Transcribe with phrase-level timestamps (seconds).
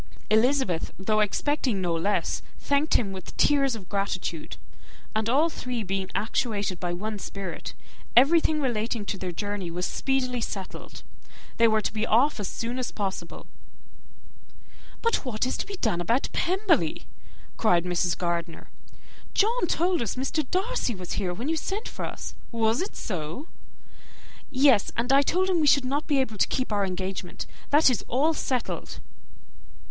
[0.31, 4.57] Elizabeth, though expecting no less, thanked him with tears of gratitude;
[5.15, 7.75] and all three being actuated by one spirit,
[8.17, 11.03] everything relating to their journey was speedily settled.
[11.57, 13.45] They were to be off as soon as possible.
[15.03, 17.05] "But what is to be done about Pemberley?"
[17.57, 18.17] cried Mrs.
[18.17, 18.71] Gardiner.
[19.35, 20.49] "John told us Mr.
[20.49, 23.49] Darcy was here when you sent for us; was it so?"
[24.49, 27.45] "Yes; and I told him we should not be able to keep our engagement.
[27.69, 28.99] That is all settled."